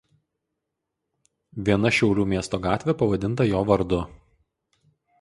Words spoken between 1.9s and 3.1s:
Šiaulių miesto gatvė